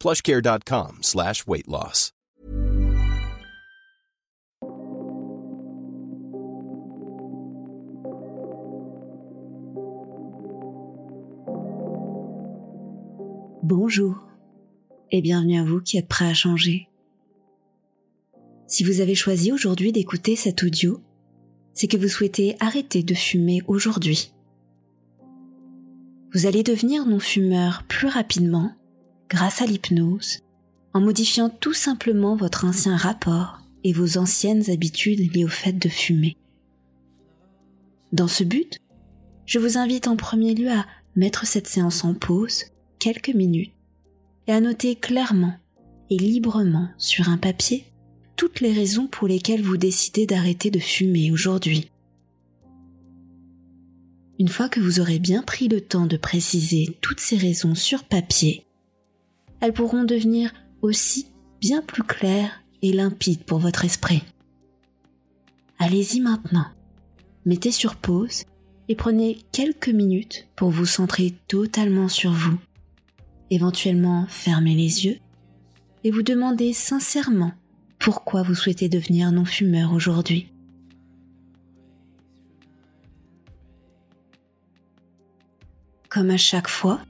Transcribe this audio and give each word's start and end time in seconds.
plushcare.com 0.00 0.98
slash 1.02 1.46
weight 1.46 1.68
loss. 1.68 2.12
Bonjour 13.62 14.16
et 15.12 15.20
bienvenue 15.22 15.60
à 15.60 15.64
vous 15.64 15.80
qui 15.80 15.96
êtes 15.96 16.08
prêts 16.08 16.26
à 16.26 16.34
changer. 16.34 16.88
Si 18.66 18.84
vous 18.84 19.00
avez 19.00 19.14
choisi 19.14 19.52
aujourd'hui 19.52 19.92
d'écouter 19.92 20.34
cet 20.34 20.62
audio, 20.62 21.00
c'est 21.74 21.86
que 21.86 21.96
vous 21.96 22.08
souhaitez 22.08 22.56
arrêter 22.58 23.02
de 23.02 23.14
fumer 23.14 23.62
aujourd'hui. 23.66 24.32
Vous 26.32 26.46
allez 26.46 26.62
devenir 26.62 27.06
non-fumeur 27.06 27.84
plus 27.86 28.08
rapidement 28.08 28.72
grâce 29.30 29.62
à 29.62 29.66
l'hypnose, 29.66 30.40
en 30.92 31.00
modifiant 31.00 31.48
tout 31.48 31.72
simplement 31.72 32.36
votre 32.36 32.66
ancien 32.66 32.96
rapport 32.96 33.60
et 33.84 33.92
vos 33.92 34.18
anciennes 34.18 34.68
habitudes 34.70 35.34
liées 35.34 35.44
au 35.44 35.48
fait 35.48 35.72
de 35.72 35.88
fumer. 35.88 36.36
Dans 38.12 38.28
ce 38.28 38.42
but, 38.44 38.78
je 39.46 39.58
vous 39.58 39.78
invite 39.78 40.08
en 40.08 40.16
premier 40.16 40.54
lieu 40.54 40.70
à 40.70 40.84
mettre 41.14 41.46
cette 41.46 41.68
séance 41.68 42.04
en 42.04 42.12
pause 42.12 42.64
quelques 42.98 43.34
minutes 43.34 43.72
et 44.46 44.52
à 44.52 44.60
noter 44.60 44.96
clairement 44.96 45.54
et 46.10 46.18
librement 46.18 46.88
sur 46.98 47.28
un 47.28 47.38
papier 47.38 47.86
toutes 48.36 48.60
les 48.60 48.72
raisons 48.72 49.06
pour 49.06 49.28
lesquelles 49.28 49.62
vous 49.62 49.76
décidez 49.76 50.26
d'arrêter 50.26 50.70
de 50.70 50.78
fumer 50.78 51.30
aujourd'hui. 51.30 51.90
Une 54.38 54.48
fois 54.48 54.70
que 54.70 54.80
vous 54.80 54.98
aurez 54.98 55.18
bien 55.18 55.42
pris 55.42 55.68
le 55.68 55.82
temps 55.82 56.06
de 56.06 56.16
préciser 56.16 56.96
toutes 57.02 57.20
ces 57.20 57.36
raisons 57.36 57.74
sur 57.74 58.04
papier, 58.04 58.64
elles 59.60 59.72
pourront 59.72 60.04
devenir 60.04 60.52
aussi 60.82 61.30
bien 61.60 61.82
plus 61.82 62.02
claires 62.02 62.62
et 62.82 62.92
limpides 62.92 63.44
pour 63.44 63.58
votre 63.58 63.84
esprit. 63.84 64.22
Allez-y 65.78 66.20
maintenant. 66.20 66.66
Mettez 67.44 67.70
sur 67.70 67.96
pause 67.96 68.44
et 68.88 68.94
prenez 68.94 69.38
quelques 69.52 69.88
minutes 69.88 70.48
pour 70.56 70.70
vous 70.70 70.86
centrer 70.86 71.34
totalement 71.48 72.08
sur 72.08 72.32
vous. 72.32 72.58
Éventuellement, 73.50 74.26
fermez 74.28 74.74
les 74.74 75.06
yeux 75.06 75.18
et 76.04 76.10
vous 76.10 76.22
demandez 76.22 76.72
sincèrement 76.72 77.52
pourquoi 77.98 78.42
vous 78.42 78.54
souhaitez 78.54 78.88
devenir 78.88 79.30
non-fumeur 79.32 79.92
aujourd'hui. 79.92 80.48
Comme 86.08 86.30
à 86.30 86.36
chaque 86.36 86.68
fois, 86.68 87.00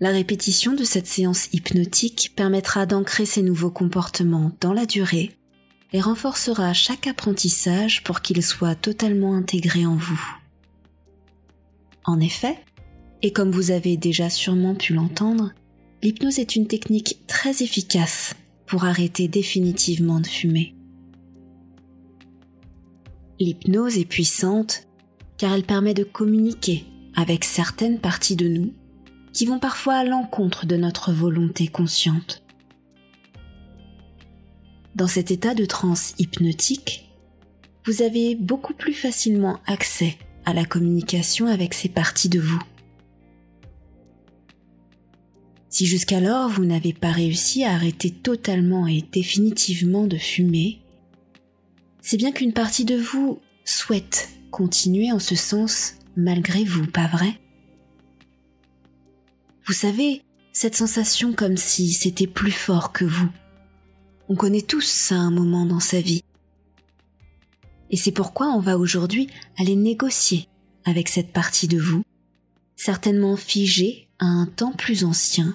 la 0.00 0.10
répétition 0.10 0.74
de 0.74 0.84
cette 0.84 1.06
séance 1.06 1.48
hypnotique 1.52 2.32
permettra 2.36 2.84
d'ancrer 2.84 3.24
ces 3.24 3.42
nouveaux 3.42 3.70
comportements 3.70 4.52
dans 4.60 4.72
la 4.72 4.84
durée 4.84 5.32
et 5.92 6.00
renforcera 6.00 6.72
chaque 6.74 7.06
apprentissage 7.06 8.04
pour 8.04 8.20
qu'il 8.20 8.42
soit 8.42 8.74
totalement 8.74 9.34
intégré 9.34 9.86
en 9.86 9.96
vous. 9.96 10.20
En 12.04 12.20
effet, 12.20 12.58
et 13.22 13.32
comme 13.32 13.50
vous 13.50 13.70
avez 13.70 13.96
déjà 13.96 14.28
sûrement 14.28 14.74
pu 14.74 14.92
l'entendre, 14.92 15.52
l'hypnose 16.02 16.38
est 16.38 16.56
une 16.56 16.66
technique 16.66 17.20
très 17.26 17.62
efficace 17.62 18.34
pour 18.66 18.84
arrêter 18.84 19.28
définitivement 19.28 20.20
de 20.20 20.26
fumer. 20.26 20.74
L'hypnose 23.40 23.96
est 23.96 24.04
puissante 24.04 24.86
car 25.38 25.52
elle 25.54 25.64
permet 25.64 25.94
de 25.94 26.04
communiquer 26.04 26.84
avec 27.14 27.44
certaines 27.44 27.98
parties 27.98 28.36
de 28.36 28.48
nous 28.48 28.74
qui 29.36 29.44
vont 29.44 29.58
parfois 29.58 29.96
à 29.96 30.04
l'encontre 30.04 30.64
de 30.64 30.78
notre 30.78 31.12
volonté 31.12 31.68
consciente. 31.68 32.42
Dans 34.94 35.06
cet 35.06 35.30
état 35.30 35.52
de 35.52 35.66
transe 35.66 36.14
hypnotique, 36.18 37.10
vous 37.84 38.00
avez 38.00 38.34
beaucoup 38.34 38.72
plus 38.72 38.94
facilement 38.94 39.60
accès 39.66 40.16
à 40.46 40.54
la 40.54 40.64
communication 40.64 41.48
avec 41.48 41.74
ces 41.74 41.90
parties 41.90 42.30
de 42.30 42.40
vous. 42.40 42.62
Si 45.68 45.84
jusqu'alors 45.84 46.48
vous 46.48 46.64
n'avez 46.64 46.94
pas 46.94 47.12
réussi 47.12 47.62
à 47.62 47.74
arrêter 47.74 48.10
totalement 48.10 48.86
et 48.86 49.04
définitivement 49.12 50.06
de 50.06 50.16
fumer, 50.16 50.80
c'est 52.00 52.16
bien 52.16 52.32
qu'une 52.32 52.54
partie 52.54 52.86
de 52.86 52.96
vous 52.96 53.42
souhaite 53.66 54.30
continuer 54.50 55.12
en 55.12 55.18
ce 55.18 55.34
sens 55.34 55.96
malgré 56.16 56.64
vous, 56.64 56.86
pas 56.86 57.08
vrai? 57.08 57.38
Vous 59.66 59.72
savez, 59.72 60.22
cette 60.52 60.76
sensation 60.76 61.32
comme 61.32 61.56
si 61.56 61.92
c'était 61.92 62.28
plus 62.28 62.52
fort 62.52 62.92
que 62.92 63.04
vous. 63.04 63.28
On 64.28 64.36
connaît 64.36 64.62
tous 64.62 64.86
ça 64.86 65.16
un 65.16 65.30
moment 65.30 65.66
dans 65.66 65.80
sa 65.80 66.00
vie. 66.00 66.22
Et 67.90 67.96
c'est 67.96 68.12
pourquoi 68.12 68.48
on 68.48 68.60
va 68.60 68.78
aujourd'hui 68.78 69.28
aller 69.58 69.74
négocier 69.74 70.48
avec 70.84 71.08
cette 71.08 71.32
partie 71.32 71.66
de 71.66 71.78
vous, 71.78 72.02
certainement 72.76 73.36
figée 73.36 74.08
à 74.20 74.26
un 74.26 74.46
temps 74.46 74.72
plus 74.72 75.04
ancien, 75.04 75.54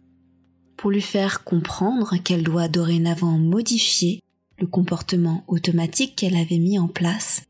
pour 0.75 0.91
lui 0.91 1.01
faire 1.01 1.43
comprendre 1.45 2.17
qu'elle 2.17 2.43
doit 2.43 2.67
dorénavant 2.67 3.37
modifier 3.37 4.21
le 4.59 4.67
comportement 4.67 5.43
automatique 5.47 6.17
qu'elle 6.17 6.35
avait 6.35 6.59
mis 6.59 6.79
en 6.79 6.87
place, 6.87 7.43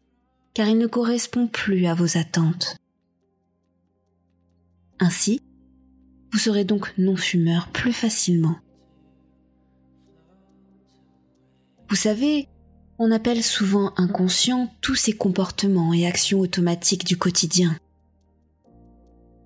car 0.53 0.67
il 0.67 0.77
ne 0.77 0.87
correspond 0.87 1.47
plus 1.47 1.87
à 1.87 1.95
vos 1.95 2.17
attentes. 2.17 2.77
Ainsi, 4.99 5.41
vous 6.31 6.39
serez 6.39 6.63
donc 6.63 6.93
non-fumeur 6.97 7.69
plus 7.69 7.93
facilement. 7.93 8.55
Vous 11.89 11.95
savez, 11.95 12.47
on 12.99 13.11
appelle 13.11 13.43
souvent 13.43 13.93
inconscient 13.97 14.73
tous 14.81 14.95
ces 14.95 15.13
comportements 15.13 15.93
et 15.93 16.05
actions 16.05 16.39
automatiques 16.39 17.05
du 17.05 17.17
quotidien. 17.17 17.75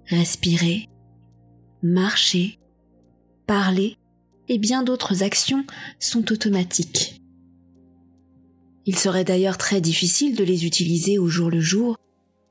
Respirer, 0.07 0.87
marcher, 1.81 2.59
parler 3.47 3.97
et 4.47 4.59
bien 4.59 4.83
d'autres 4.83 5.23
actions 5.23 5.65
sont 5.99 6.31
automatiques. 6.31 7.21
Il 8.85 8.95
serait 8.95 9.23
d'ailleurs 9.23 9.57
très 9.57 9.81
difficile 9.81 10.35
de 10.35 10.43
les 10.43 10.65
utiliser 10.65 11.17
au 11.17 11.27
jour 11.27 11.49
le 11.49 11.59
jour 11.59 11.97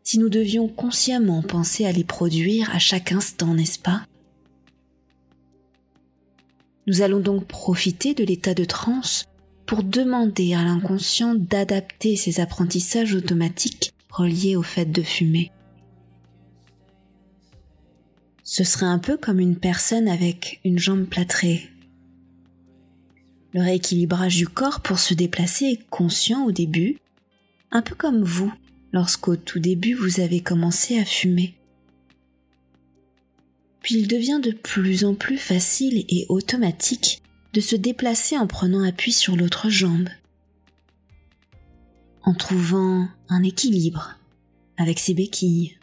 si 0.03 0.19
nous 0.19 0.29
devions 0.29 0.69
consciemment 0.69 1.43
penser 1.43 1.87
à 1.87 1.93
les 1.93 2.05
produire 2.05 2.75
à 2.75 2.79
chaque 2.79 3.12
instant, 3.12 3.55
n'est-ce 3.55 3.79
pas? 3.79 4.05
Nous 6.86 7.02
allons 7.02 7.20
donc 7.20 7.46
profiter 7.46 8.14
de 8.14 8.25
l'état 8.25 8.54
de 8.54 8.64
transe 8.64 9.26
pour 9.66 9.82
demander 9.82 10.54
à 10.54 10.62
l'inconscient 10.62 11.34
d'adapter 11.34 12.16
ses 12.16 12.40
apprentissages 12.40 13.14
automatiques 13.14 13.92
reliés 14.10 14.56
au 14.56 14.62
fait 14.62 14.84
de 14.84 15.02
fumer. 15.02 15.50
Ce 18.42 18.62
serait 18.62 18.86
un 18.86 18.98
peu 18.98 19.16
comme 19.16 19.40
une 19.40 19.56
personne 19.56 20.06
avec 20.06 20.60
une 20.64 20.78
jambe 20.78 21.06
plâtrée. 21.06 21.70
Le 23.54 23.62
rééquilibrage 23.62 24.36
du 24.36 24.46
corps 24.46 24.81
pour 24.81 24.98
se 24.98 25.14
déplacer 25.14 25.64
est 25.66 25.88
conscient 25.88 26.44
au 26.44 26.52
début, 26.52 26.98
un 27.70 27.81
peu 27.81 27.94
comme 27.94 28.22
vous 28.22 28.52
lorsqu'au 28.92 29.36
tout 29.36 29.60
début 29.60 29.94
vous 29.94 30.20
avez 30.20 30.40
commencé 30.40 30.98
à 30.98 31.04
fumer 31.04 31.54
puis 33.84 33.96
il 33.96 34.08
devient 34.08 34.40
de 34.42 34.50
plus 34.50 35.04
en 35.04 35.14
plus 35.14 35.36
facile 35.36 36.06
et 36.08 36.25
automatique 36.31 37.22
de 37.52 37.60
se 37.60 37.76
déplacer 37.76 38.38
en 38.38 38.46
prenant 38.46 38.82
appui 38.82 39.12
sur 39.12 39.36
l'autre 39.36 39.69
jambe, 39.69 40.08
en 42.22 42.32
trouvant 42.32 43.06
un 43.28 43.42
équilibre 43.42 44.19
avec 44.78 44.98
ses 44.98 45.12
béquilles. 45.12 45.76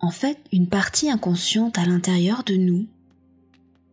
En 0.00 0.10
fait, 0.10 0.36
une 0.52 0.66
partie 0.66 1.08
inconsciente 1.08 1.78
à 1.78 1.86
l'intérieur 1.86 2.42
de 2.42 2.56
nous 2.56 2.88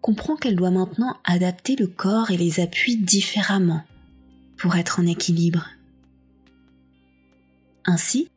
comprend 0.02 0.36
qu'elle 0.36 0.56
doit 0.56 0.72
maintenant 0.72 1.18
adapter 1.26 1.76
le 1.76 1.86
corps 1.86 2.32
et 2.32 2.38
les 2.38 2.60
appuis 2.60 2.98
différemment 2.98 3.84
pour 4.58 4.76
être 4.76 5.00
en 5.00 5.06
équilibre. 5.06 5.68
Ainsi, 7.86 8.28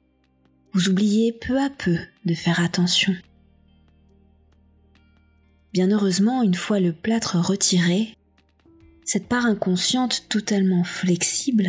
vous 0.75 0.91
oubliez 0.91 1.33
peu 1.33 1.59
à 1.59 1.71
peu 1.71 1.97
de 2.27 2.35
faire 2.35 2.61
attention. 2.61 3.15
Bien 5.73 5.91
heureusement, 5.91 6.43
une 6.43 6.55
fois 6.55 6.81
le 6.81 6.93
plâtre 6.93 7.37
retiré, 7.37 8.17
cette 9.05 9.27
part 9.27 9.47
inconsciente 9.47 10.27
totalement 10.29 10.85
flexible, 10.85 11.69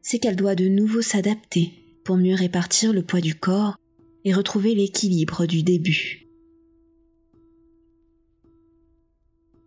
c'est 0.00 0.18
qu'elle 0.18 0.36
doit 0.36 0.54
de 0.54 0.68
nouveau 0.68 1.02
s'adapter 1.02 1.72
pour 2.04 2.16
mieux 2.16 2.34
répartir 2.34 2.92
le 2.92 3.02
poids 3.02 3.20
du 3.20 3.34
corps 3.34 3.76
et 4.24 4.32
retrouver 4.32 4.74
l'équilibre 4.74 5.44
du 5.44 5.62
début. 5.62 6.26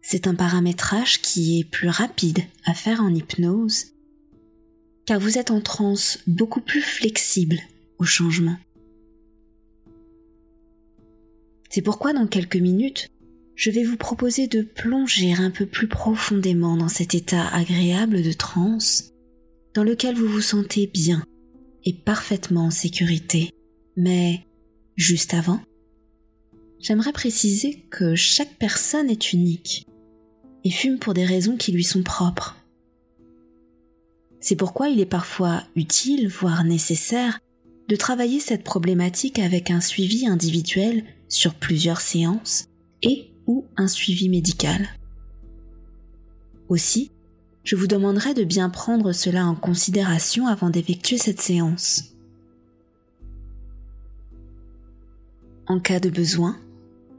C'est 0.01 0.25
un 0.25 0.35
paramétrage 0.35 1.21
qui 1.21 1.59
est 1.59 1.63
plus 1.63 1.87
rapide 1.87 2.39
à 2.65 2.73
faire 2.73 3.01
en 3.01 3.13
hypnose, 3.13 3.93
car 5.05 5.19
vous 5.19 5.37
êtes 5.37 5.51
en 5.51 5.61
transe 5.61 6.19
beaucoup 6.25 6.61
plus 6.61 6.81
flexible 6.81 7.59
au 7.99 8.03
changement. 8.03 8.57
C'est 11.69 11.83
pourquoi 11.83 12.11
dans 12.11 12.27
quelques 12.27 12.57
minutes, 12.57 13.07
je 13.55 13.69
vais 13.69 13.83
vous 13.83 13.97
proposer 13.97 14.47
de 14.47 14.61
plonger 14.61 15.33
un 15.33 15.51
peu 15.51 15.65
plus 15.65 15.87
profondément 15.87 16.77
dans 16.77 16.87
cet 16.87 17.15
état 17.15 17.47
agréable 17.47 18.23
de 18.23 18.33
transe 18.33 19.11
dans 19.73 19.83
lequel 19.83 20.15
vous 20.15 20.27
vous 20.27 20.41
sentez 20.41 20.87
bien 20.87 21.23
et 21.85 21.93
parfaitement 21.93 22.65
en 22.65 22.71
sécurité. 22.71 23.51
Mais 23.97 24.45
juste 24.95 25.33
avant, 25.33 25.61
j'aimerais 26.79 27.13
préciser 27.13 27.85
que 27.89 28.15
chaque 28.15 28.57
personne 28.57 29.09
est 29.09 29.33
unique 29.33 29.85
et 30.63 30.71
fume 30.71 30.99
pour 30.99 31.13
des 31.13 31.25
raisons 31.25 31.57
qui 31.57 31.71
lui 31.71 31.83
sont 31.83 32.03
propres. 32.03 32.57
C'est 34.39 34.55
pourquoi 34.55 34.89
il 34.89 34.99
est 34.99 35.05
parfois 35.05 35.63
utile, 35.75 36.27
voire 36.27 36.63
nécessaire, 36.63 37.39
de 37.87 37.95
travailler 37.95 38.39
cette 38.39 38.63
problématique 38.63 39.37
avec 39.39 39.69
un 39.69 39.81
suivi 39.81 40.25
individuel 40.25 41.03
sur 41.27 41.53
plusieurs 41.53 42.01
séances 42.01 42.65
et 43.01 43.30
un 43.77 43.87
suivi 43.87 44.29
médical. 44.29 44.89
Aussi, 46.69 47.11
je 47.63 47.75
vous 47.75 47.87
demanderai 47.87 48.33
de 48.33 48.43
bien 48.43 48.69
prendre 48.69 49.11
cela 49.11 49.45
en 49.45 49.55
considération 49.55 50.47
avant 50.47 50.69
d'effectuer 50.69 51.17
cette 51.17 51.41
séance. 51.41 52.15
En 55.67 55.79
cas 55.79 55.99
de 55.99 56.09
besoin, 56.09 56.57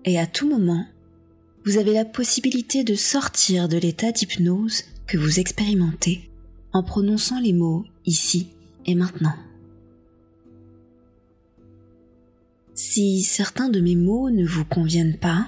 et 0.05 0.19
à 0.19 0.27
tout 0.27 0.49
moment, 0.49 0.87
vous 1.65 1.79
avez 1.79 1.93
la 1.93 2.05
possibilité 2.05 2.83
de 2.83 2.95
sortir 2.95 3.69
de 3.69 3.79
l'état 3.79 4.11
d'hypnose 4.11 4.85
que 5.07 5.17
vous 5.17 5.39
expérimentez 5.39 6.29
en 6.73 6.83
prononçant 6.83 7.39
les 7.39 7.53
mots 7.53 7.85
ici 8.05 8.49
et 8.87 8.95
maintenant. 8.95 9.35
Si 12.75 13.23
certains 13.23 13.69
de 13.69 13.81
mes 13.81 13.95
mots 13.95 14.31
ne 14.31 14.47
vous 14.47 14.65
conviennent 14.65 15.19
pas, 15.19 15.47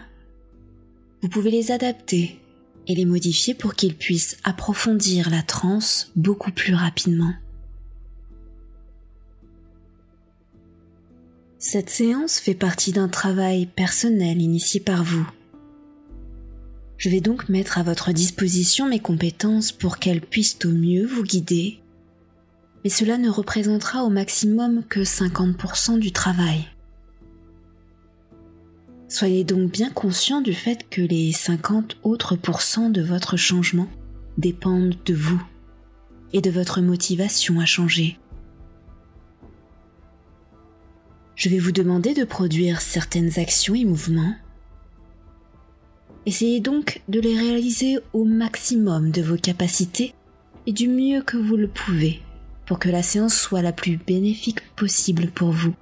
vous 1.24 1.30
pouvez 1.30 1.50
les 1.50 1.72
adapter 1.72 2.38
et 2.86 2.94
les 2.94 3.06
modifier 3.06 3.54
pour 3.54 3.72
qu'ils 3.72 3.94
puissent 3.94 4.36
approfondir 4.44 5.30
la 5.30 5.40
transe 5.40 6.12
beaucoup 6.16 6.52
plus 6.52 6.74
rapidement. 6.74 7.32
Cette 11.58 11.88
séance 11.88 12.38
fait 12.38 12.54
partie 12.54 12.92
d'un 12.92 13.08
travail 13.08 13.64
personnel 13.64 14.42
initié 14.42 14.80
par 14.80 15.02
vous. 15.02 15.26
Je 16.98 17.08
vais 17.08 17.22
donc 17.22 17.48
mettre 17.48 17.78
à 17.78 17.82
votre 17.82 18.12
disposition 18.12 18.86
mes 18.86 19.00
compétences 19.00 19.72
pour 19.72 19.96
qu'elles 19.96 20.20
puissent 20.20 20.58
au 20.66 20.72
mieux 20.72 21.06
vous 21.06 21.22
guider, 21.22 21.80
mais 22.84 22.90
cela 22.90 23.16
ne 23.16 23.30
représentera 23.30 24.04
au 24.04 24.10
maximum 24.10 24.84
que 24.90 25.00
50% 25.00 25.98
du 25.98 26.12
travail. 26.12 26.66
Soyez 29.14 29.44
donc 29.44 29.70
bien 29.70 29.90
conscient 29.90 30.40
du 30.40 30.52
fait 30.52 30.90
que 30.90 31.00
les 31.00 31.30
50 31.30 31.98
autres 32.02 32.34
pourcents 32.34 32.90
de 32.90 33.00
votre 33.00 33.36
changement 33.36 33.86
dépendent 34.38 34.96
de 35.04 35.14
vous 35.14 35.40
et 36.32 36.40
de 36.40 36.50
votre 36.50 36.80
motivation 36.80 37.60
à 37.60 37.64
changer. 37.64 38.18
Je 41.36 41.48
vais 41.48 41.60
vous 41.60 41.70
demander 41.70 42.12
de 42.12 42.24
produire 42.24 42.80
certaines 42.80 43.38
actions 43.38 43.76
et 43.76 43.84
mouvements. 43.84 44.34
Essayez 46.26 46.58
donc 46.58 47.00
de 47.06 47.20
les 47.20 47.38
réaliser 47.38 47.98
au 48.14 48.24
maximum 48.24 49.12
de 49.12 49.22
vos 49.22 49.36
capacités 49.36 50.12
et 50.66 50.72
du 50.72 50.88
mieux 50.88 51.22
que 51.22 51.36
vous 51.36 51.56
le 51.56 51.68
pouvez 51.68 52.20
pour 52.66 52.80
que 52.80 52.88
la 52.88 53.04
séance 53.04 53.36
soit 53.36 53.62
la 53.62 53.72
plus 53.72 53.96
bénéfique 53.96 54.74
possible 54.74 55.28
pour 55.28 55.52
vous. 55.52 55.76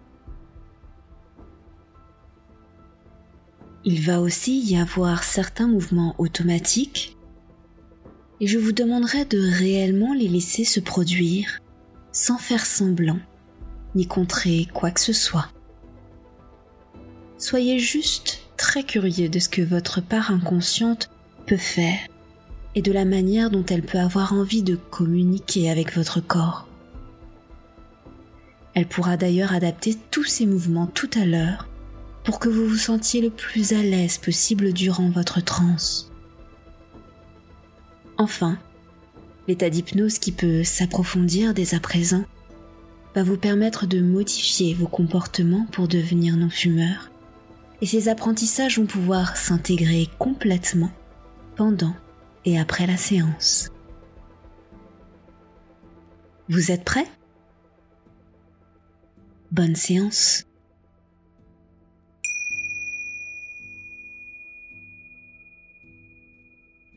Il 3.85 4.03
va 4.03 4.21
aussi 4.21 4.61
y 4.61 4.77
avoir 4.77 5.25
certains 5.25 5.67
mouvements 5.67 6.15
automatiques 6.19 7.17
et 8.41 8.47
je 8.47 8.59
vous 8.59 8.73
demanderai 8.73 9.25
de 9.25 9.39
réellement 9.39 10.15
les 10.15 10.29
laisser 10.29 10.65
se 10.65 10.79
produire 10.79 11.59
sans 12.13 12.39
faire 12.39 12.65
semblant 12.65 13.19
ni 13.95 14.07
contrer 14.07 14.69
quoi 14.73 14.91
que 14.91 15.01
ce 15.01 15.13
soit. 15.13 15.49
Soyez 17.39 17.81
juste 17.81 18.41
très 18.57 18.85
curieux 18.85 19.29
de 19.29 19.41
ce 19.41 19.49
que 19.49 19.63
votre 19.63 20.01
part 20.01 20.31
inconsciente 20.31 21.11
peut 21.47 21.57
faire 21.57 21.99
et 22.77 22.83
de 22.83 22.93
la 22.93 23.05
manière 23.05 23.51
dont 23.51 23.65
elle 23.67 23.83
peut 23.83 23.99
avoir 23.99 24.33
envie 24.33 24.63
de 24.63 24.77
communiquer 24.77 25.71
avec 25.71 25.95
votre 25.97 26.21
corps. 26.21 26.69
Elle 28.75 28.87
pourra 28.87 29.17
d'ailleurs 29.17 29.53
adapter 29.53 29.97
tous 30.11 30.25
ces 30.25 30.47
mouvements 30.47 30.87
tout 30.87 31.11
à 31.15 31.25
l'heure 31.25 31.69
pour 32.25 32.39
que 32.39 32.49
vous 32.49 32.67
vous 32.67 32.77
sentiez 32.77 33.21
le 33.21 33.31
plus 33.31 33.73
à 33.73 33.83
l'aise 33.83 34.19
possible 34.19 34.73
durant 34.73 35.11
votre 35.11 35.43
transe. 35.43 36.11
Enfin, 38.19 38.59
l'état 39.49 39.71
d'hypnose 39.71 40.19
qui 40.19 40.33
peut 40.33 40.63
s'approfondir 40.63 41.55
dès 41.55 41.75
à 41.75 41.81
présent 41.81 42.25
va 43.15 43.23
vous 43.23 43.37
permettre 43.37 43.87
de 43.87 44.01
modifier 44.01 44.75
vos 44.75 44.87
comportements 44.87 45.67
pour 45.73 45.89
devenir 45.89 46.37
non-fumeur, 46.37 47.11
et 47.81 47.87
ces 47.87 48.09
apprentissages 48.09 48.79
vont 48.79 48.87
pouvoir 48.87 49.37
s'intégrer 49.37 50.09
complètement 50.19 50.93
pendant 51.57 51.95
et 52.45 52.59
après 52.59 52.87
la 52.87 52.97
séance. 52.97 53.71
Vous 56.49 56.71
êtes 56.71 56.85
prêts? 56.85 57.07
Bonne 59.51 59.77
séance 59.77 60.45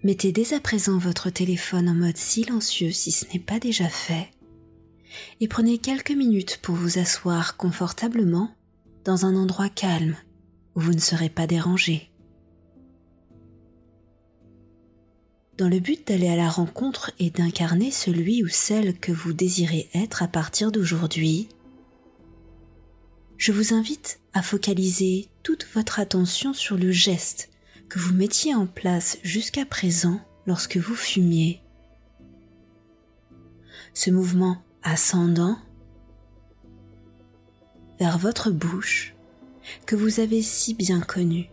Mettez 0.05 0.31
dès 0.31 0.53
à 0.53 0.59
présent 0.59 0.99
votre 0.99 1.31
téléphone 1.31 1.89
en 1.89 1.95
mode 1.95 2.15
silencieux 2.15 2.91
si 2.91 3.11
ce 3.11 3.25
n'est 3.33 3.39
pas 3.39 3.57
déjà 3.57 3.89
fait 3.89 4.29
et 5.39 5.47
prenez 5.47 5.79
quelques 5.79 6.11
minutes 6.11 6.59
pour 6.61 6.75
vous 6.75 6.99
asseoir 6.99 7.57
confortablement 7.57 8.51
dans 9.03 9.25
un 9.25 9.35
endroit 9.35 9.67
calme 9.67 10.15
où 10.75 10.81
vous 10.81 10.93
ne 10.93 10.99
serez 10.99 11.29
pas 11.29 11.47
dérangé. 11.47 12.11
Dans 15.57 15.69
le 15.69 15.79
but 15.79 16.07
d'aller 16.07 16.29
à 16.29 16.35
la 16.35 16.49
rencontre 16.49 17.09
et 17.17 17.31
d'incarner 17.31 17.89
celui 17.89 18.43
ou 18.43 18.47
celle 18.47 18.99
que 18.99 19.11
vous 19.11 19.33
désirez 19.33 19.89
être 19.95 20.21
à 20.21 20.27
partir 20.27 20.71
d'aujourd'hui, 20.71 21.49
je 23.37 23.51
vous 23.51 23.73
invite 23.73 24.19
à 24.33 24.43
focaliser 24.43 25.29
toute 25.41 25.65
votre 25.73 25.99
attention 25.99 26.53
sur 26.53 26.77
le 26.77 26.91
geste 26.91 27.49
que 27.89 27.99
vous 27.99 28.13
mettiez 28.13 28.53
en 28.53 28.65
place 28.65 29.17
jusqu'à 29.23 29.65
présent 29.65 30.19
lorsque 30.47 30.77
vous 30.77 30.95
fumiez. 30.95 31.61
Ce 33.93 34.09
mouvement 34.11 34.57
ascendant 34.83 35.57
vers 37.99 38.17
votre 38.17 38.51
bouche 38.51 39.15
que 39.85 39.95
vous 39.95 40.19
avez 40.19 40.41
si 40.41 40.73
bien 40.73 40.99
connu. 41.01 41.49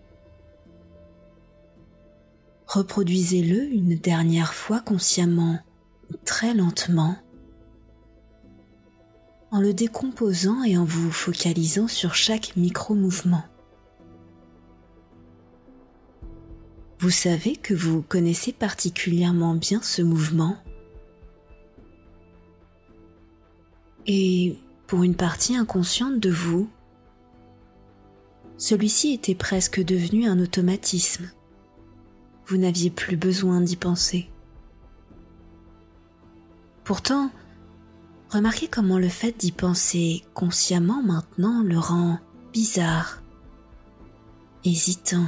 Reproduisez-le 2.67 3.65
une 3.65 3.97
dernière 3.97 4.55
fois 4.55 4.81
consciemment, 4.81 5.59
très 6.25 6.55
lentement, 6.55 7.17
en 9.51 9.61
le 9.61 9.75
décomposant 9.75 10.63
et 10.65 10.79
en 10.79 10.85
vous 10.85 11.11
focalisant 11.11 11.87
sur 11.87 12.15
chaque 12.15 12.57
micro-mouvement. 12.57 13.45
Vous 17.03 17.11
savez 17.11 17.57
que 17.57 17.75
vous 17.75 18.01
connaissez 18.01 18.53
particulièrement 18.53 19.57
bien 19.57 19.83
ce 19.83 20.03
mouvement 20.03 20.57
Et 24.07 24.57
pour 24.87 25.03
une 25.03 25.17
partie 25.17 25.57
inconsciente 25.57 26.21
de 26.21 26.31
vous, 26.31 26.71
celui-ci 28.57 29.15
était 29.15 29.35
presque 29.35 29.83
devenu 29.83 30.29
un 30.29 30.39
automatisme. 30.39 31.29
Vous 32.47 32.57
n'aviez 32.57 32.91
plus 32.91 33.17
besoin 33.17 33.61
d'y 33.61 33.75
penser. 33.75 34.31
Pourtant, 36.85 37.33
remarquez 38.31 38.69
comment 38.69 39.01
le 39.01 39.09
fait 39.09 39.37
d'y 39.37 39.51
penser 39.51 40.23
consciemment 40.35 41.03
maintenant 41.03 41.65
le 41.65 41.81
rend 41.81 42.21
bizarre, 42.53 43.25
hésitant. 44.65 45.27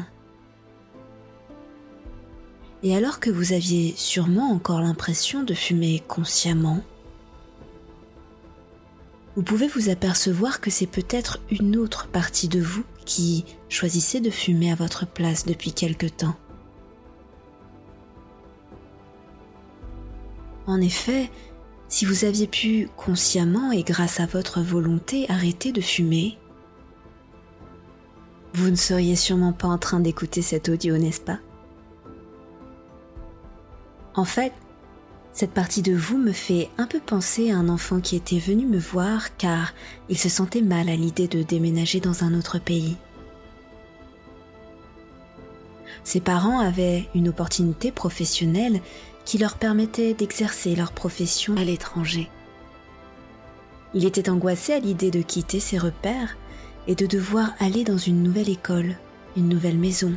Et 2.85 2.95
alors 2.95 3.19
que 3.19 3.31
vous 3.31 3.55
aviez 3.55 3.95
sûrement 3.97 4.53
encore 4.53 4.83
l'impression 4.83 5.43
de 5.43 5.55
fumer 5.55 6.03
consciemment, 6.07 6.85
vous 9.37 9.43
pouvez 9.43 9.69
vous 9.69 9.89
apercevoir 9.89 10.61
que 10.61 10.71
c'est 10.71 10.87
peut-être 10.87 11.41
une 11.51 11.79
autre 11.79 12.09
partie 12.09 12.47
de 12.47 12.61
vous 12.61 12.85
qui 13.07 13.47
choisissait 13.71 14.21
de 14.21 14.29
fumer 14.29 14.71
à 14.71 14.75
votre 14.75 15.07
place 15.07 15.47
depuis 15.47 15.73
quelque 15.73 16.07
temps. 16.07 16.37
En 20.67 20.81
effet, 20.83 21.31
si 21.89 22.05
vous 22.05 22.27
aviez 22.27 22.47
pu 22.47 22.91
consciemment 22.99 23.73
et 23.73 23.83
grâce 23.83 24.21
à 24.21 24.27
votre 24.27 24.61
volonté 24.61 25.25
arrêter 25.31 25.73
de 25.73 25.81
fumer, 25.81 26.39
vous 28.53 28.69
ne 28.69 28.77
seriez 28.77 29.17
sûrement 29.17 29.55
pas 29.55 29.69
en 29.69 29.79
train 29.79 30.01
d'écouter 30.01 30.43
cet 30.43 30.69
audio, 30.69 30.99
n'est-ce 30.99 31.23
pas? 31.23 31.39
En 34.15 34.25
fait, 34.25 34.53
cette 35.33 35.51
partie 35.51 35.83
de 35.83 35.95
vous 35.95 36.17
me 36.17 36.33
fait 36.33 36.71
un 36.79 36.87
peu 36.87 37.01
penser 37.01 37.51
à 37.51 37.57
un 37.57 37.69
enfant 37.69 38.01
qui 38.01 38.15
était 38.15 38.39
venu 38.39 38.67
me 38.67 38.79
voir 38.79 39.37
car 39.37 39.75
il 40.09 40.17
se 40.17 40.29
sentait 40.29 40.63
mal 40.63 40.89
à 40.89 40.95
l'idée 40.95 41.27
de 41.27 41.43
déménager 41.43 41.99
dans 41.99 42.23
un 42.23 42.35
autre 42.35 42.61
pays. 42.61 42.97
Ses 46.05 46.21
parents 46.21 46.61
avaient 46.61 47.09
une 47.15 47.29
opportunité 47.29 47.91
professionnelle 47.91 48.81
qui 49.25 49.39
leur 49.39 49.57
permettait 49.57 50.15
d'exercer 50.15 50.77
leur 50.77 50.93
profession 50.93 51.57
à 51.57 51.65
l'étranger. 51.65 52.31
Il 53.95 54.05
était 54.05 54.29
angoissé 54.29 54.75
à 54.75 54.79
l'idée 54.79 55.11
de 55.11 55.23
quitter 55.23 55.61
ses 55.61 55.79
repères 55.79 56.37
et 56.87 56.95
de 56.95 57.07
devoir 57.07 57.55
aller 57.59 57.83
dans 57.85 57.99
une 57.99 58.23
nouvelle 58.23 58.51
école, 58.51 58.97
une 59.37 59.49
nouvelle 59.49 59.79
maison. 59.79 60.13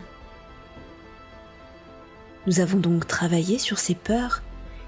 Nous 2.47 2.61
avons 2.61 2.79
donc 2.79 3.05
travaillé 3.05 3.59
sur 3.59 3.77
ses 3.77 3.93
peurs 3.93 4.41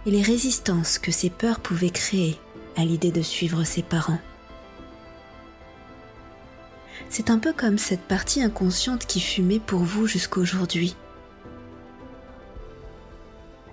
et 0.05 0.11
les 0.11 0.21
résistances 0.21 0.97
que 0.97 1.11
ces 1.11 1.29
peurs 1.29 1.59
pouvaient 1.59 1.89
créer 1.89 2.37
à 2.77 2.85
l'idée 2.85 3.11
de 3.11 3.21
suivre 3.21 3.65
ses 3.65 3.83
parents. 3.83 4.19
C'est 7.09 7.29
un 7.29 7.37
peu 7.37 7.51
comme 7.51 7.77
cette 7.77 8.01
partie 8.01 8.41
inconsciente 8.41 9.05
qui 9.05 9.19
fumait 9.19 9.59
pour 9.59 9.79
vous 9.79 10.07
jusqu'aujourd'hui. 10.07 10.95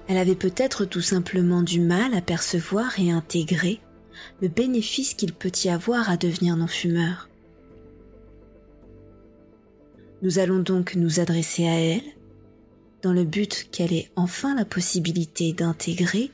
Elle 0.09 0.19
avait 0.19 0.35
peut-être 0.35 0.85
tout 0.85 1.01
simplement 1.01 1.63
du 1.63 1.81
mal 1.81 2.15
à 2.15 2.21
percevoir 2.21 2.99
et 2.99 3.13
intégrer 3.13 3.81
le 4.43 4.49
bénéfice 4.49 5.15
qu'il 5.15 5.33
peut 5.33 5.53
y 5.65 5.69
avoir 5.69 6.11
à 6.11 6.17
devenir 6.17 6.57
non-fumeur. 6.57 7.29
Nous 10.23 10.39
allons 10.41 10.59
donc 10.59 10.97
nous 10.97 11.21
adresser 11.21 11.69
à 11.69 11.79
elle 11.79 12.16
dans 13.07 13.13
le 13.13 13.23
but 13.23 13.69
qu'elle 13.71 13.93
ait 13.93 14.11
enfin 14.17 14.57
la 14.57 14.65
possibilité 14.65 15.53
d'intégrer 15.53 16.33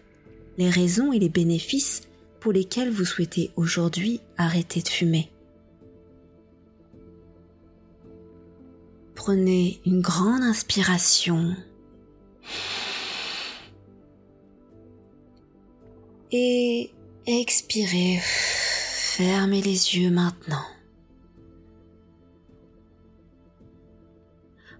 les 0.57 0.71
raisons 0.71 1.13
et 1.13 1.19
les 1.19 1.29
bénéfices 1.29 2.01
pour 2.41 2.51
lesquels 2.51 2.91
vous 2.91 3.05
souhaitez 3.05 3.51
aujourd'hui 3.57 4.23
arrêter 4.39 4.81
de 4.81 4.89
fumer. 4.89 5.31
Prenez 9.15 9.83
une 9.85 10.01
grande 10.01 10.43
inspiration 10.43 11.55
et 16.31 16.91
expirez. 17.27 18.19
Fermez 18.23 19.61
les 19.61 19.99
yeux 19.99 20.11
maintenant. 20.11 20.72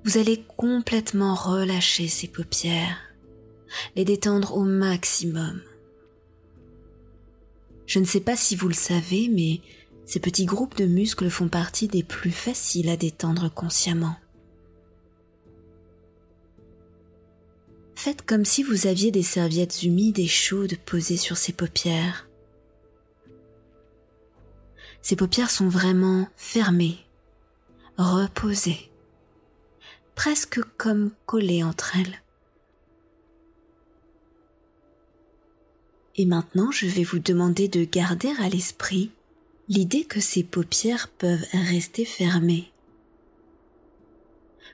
Vous 0.05 0.19
allez 0.19 0.45
complètement 0.57 1.35
relâcher 1.35 2.09
ces 2.09 2.27
paupières, 2.27 2.99
les 3.95 4.05
détendre 4.05 4.57
au 4.57 4.65
maximum. 4.65 5.63
Je 7.87 7.99
ne 7.99 8.05
sais 8.05 8.21
pas 8.21 8.37
si 8.37 8.57
vous 8.57 8.69
le 8.69 8.75
savez, 8.75 9.29
mais 9.29 9.61
ces 10.05 10.19
petits 10.19 10.45
groupes 10.45 10.77
de 10.77 10.87
muscles 10.87 11.31
font 11.31 11.49
partie 11.49 11.89
des 11.89 12.03
plus 12.03 12.33
faciles 12.33 12.89
à 12.89 12.97
détendre 12.97 13.53
consciemment. 13.53 14.17
Faites 17.95 18.23
comme 18.23 18.45
si 18.45 18.65
vous 18.65 18.89
aviez 18.89 19.13
des 19.13 19.23
serviettes 19.23 19.85
humides 19.85 20.19
et 20.19 20.27
chaudes 20.27 20.77
posées 20.85 21.17
sur 21.17 21.37
ces 21.37 21.53
paupières. 21.53 22.29
Ces 25.03 25.15
paupières 25.15 25.51
sont 25.51 25.69
vraiment 25.69 26.29
fermées, 26.37 26.99
reposées 27.97 28.92
presque 30.23 30.61
comme 30.77 31.11
collées 31.27 31.65
entre 31.65 31.97
elles. 31.97 32.23
Et 36.15 36.27
maintenant, 36.27 36.71
je 36.71 36.87
vais 36.87 37.03
vous 37.03 37.19
demander 37.19 37.67
de 37.67 37.83
garder 37.83 38.29
à 38.39 38.49
l'esprit 38.49 39.11
l'idée 39.67 40.05
que 40.05 40.21
ces 40.21 40.45
paupières 40.45 41.09
peuvent 41.09 41.45
rester 41.53 42.05
fermées. 42.05 42.71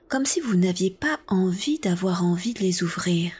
Comme 0.09 0.27
si 0.27 0.41
vous 0.41 0.55
n'aviez 0.55 0.91
pas 0.91 1.19
envie 1.29 1.79
d'avoir 1.79 2.25
envie 2.25 2.53
de 2.53 2.61
les 2.61 2.83
ouvrir. 2.83 3.33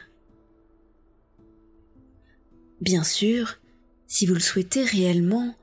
Bien 2.81 3.03
sûr, 3.03 3.59
si 4.07 4.25
vous 4.25 4.33
le 4.33 4.39
souhaitez 4.39 4.83
réellement, 4.83 5.55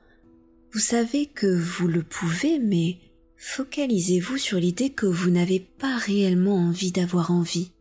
vous 0.71 0.79
savez 0.79 1.25
que 1.25 1.59
vous 1.59 1.89
le 1.89 2.03
pouvez, 2.03 2.57
mais 2.57 2.99
focalisez-vous 3.37 4.37
sur 4.37 4.57
l'idée 4.57 4.89
que 4.89 5.05
vous 5.05 5.29
n'avez 5.29 5.59
pas 5.59 5.95
réellement 5.97 6.57
envie 6.57 6.91
d'avoir 6.91 7.31
envie. 7.31 7.71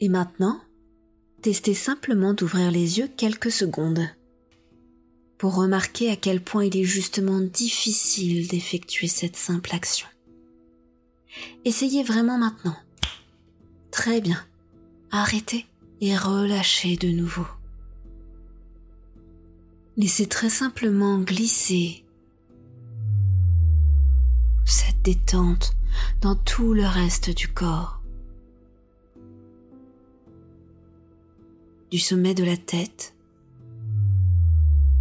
Et 0.00 0.08
maintenant, 0.08 0.60
testez 1.42 1.74
simplement 1.74 2.32
d'ouvrir 2.32 2.70
les 2.70 2.98
yeux 2.98 3.08
quelques 3.16 3.50
secondes 3.50 4.08
pour 5.36 5.56
remarquer 5.56 6.10
à 6.10 6.16
quel 6.16 6.40
point 6.40 6.64
il 6.64 6.76
est 6.76 6.84
justement 6.84 7.40
difficile 7.40 8.46
d'effectuer 8.48 9.08
cette 9.08 9.36
simple 9.36 9.74
action. 9.74 10.06
Essayez 11.64 12.02
vraiment 12.02 12.38
maintenant. 12.38 12.76
Très 13.90 14.20
bien. 14.20 14.44
Arrêtez 15.10 15.66
et 16.00 16.16
relâchez 16.16 16.96
de 16.96 17.08
nouveau. 17.08 17.46
Laissez 19.96 20.26
très 20.26 20.50
simplement 20.50 21.18
glisser 21.18 22.04
détente 25.02 25.76
dans 26.20 26.36
tout 26.36 26.74
le 26.74 26.86
reste 26.86 27.30
du 27.30 27.48
corps. 27.48 28.00
Du 31.90 31.98
sommet 31.98 32.34
de 32.34 32.44
la 32.44 32.56
tête 32.56 33.14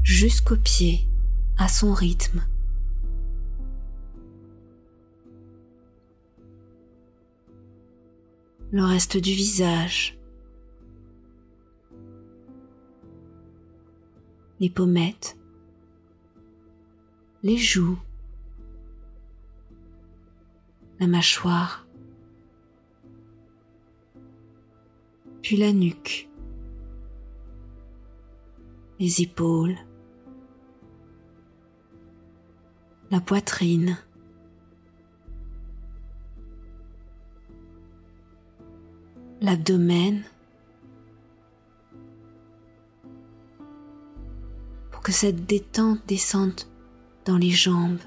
jusqu'aux 0.04 0.58
pieds 0.58 1.08
à 1.58 1.68
son 1.68 1.94
rythme. 1.94 2.44
Le 8.72 8.84
reste 8.84 9.18
du 9.18 9.32
visage. 9.32 10.18
Les 14.60 14.70
pommettes. 14.70 15.38
Les 17.42 17.58
joues 17.58 18.00
la 21.00 21.08
mâchoire, 21.08 21.88
puis 25.42 25.56
la 25.56 25.72
nuque, 25.72 26.30
les 29.00 29.22
épaules, 29.22 29.78
la 33.12 33.22
poitrine, 33.22 33.98
l'abdomen, 39.42 40.24
pour 44.92 45.02
que 45.02 45.14
cette 45.14 45.46
détente 45.46 46.06
descende 46.08 46.62
dans 47.26 47.38
les 47.38 47.52
jambes, 47.52 48.00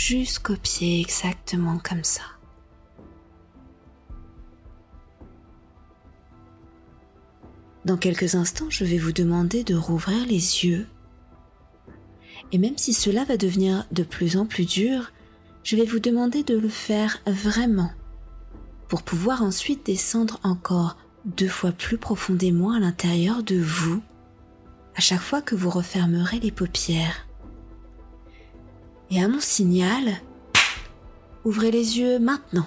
jusqu'aux 0.00 0.56
pieds 0.56 0.98
exactement 1.02 1.78
comme 1.78 2.04
ça. 2.04 2.22
Dans 7.84 7.98
quelques 7.98 8.34
instants, 8.34 8.70
je 8.70 8.84
vais 8.84 8.96
vous 8.96 9.12
demander 9.12 9.62
de 9.62 9.74
rouvrir 9.74 10.24
les 10.26 10.64
yeux. 10.64 10.86
Et 12.50 12.56
même 12.56 12.78
si 12.78 12.94
cela 12.94 13.24
va 13.24 13.36
devenir 13.36 13.86
de 13.92 14.02
plus 14.02 14.38
en 14.38 14.46
plus 14.46 14.64
dur, 14.64 15.12
je 15.64 15.76
vais 15.76 15.84
vous 15.84 16.00
demander 16.00 16.44
de 16.44 16.56
le 16.56 16.70
faire 16.70 17.20
vraiment 17.26 17.92
pour 18.88 19.02
pouvoir 19.02 19.42
ensuite 19.42 19.84
descendre 19.84 20.40
encore 20.42 20.96
deux 21.26 21.48
fois 21.48 21.72
plus 21.72 21.98
profondément 21.98 22.72
à 22.72 22.80
l'intérieur 22.80 23.42
de 23.42 23.60
vous 23.60 24.02
à 24.96 25.00
chaque 25.00 25.20
fois 25.20 25.42
que 25.42 25.54
vous 25.54 25.70
refermerez 25.70 26.40
les 26.40 26.50
paupières. 26.50 27.29
Et 29.10 29.20
à 29.20 29.26
mon 29.26 29.40
signal, 29.40 30.20
ouvrez 31.44 31.72
les 31.72 31.98
yeux 31.98 32.20
maintenant. 32.20 32.66